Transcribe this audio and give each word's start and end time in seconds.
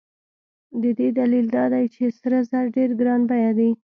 د 0.81 0.83
دې 0.97 1.09
دلیل 1.19 1.45
دا 1.55 1.65
دی 1.73 1.85
چې 1.93 2.03
سره 2.19 2.37
زر 2.49 2.65
ډېر 2.75 2.89
ګران 2.99 3.21
بیه 3.29 3.51
دي. 3.57 3.69